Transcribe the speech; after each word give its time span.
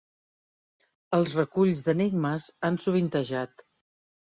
Els 1.17 1.35
reculls 1.41 1.85
d'enigmes 1.89 2.49
han 2.71 2.83
sovintejat. 2.89 3.67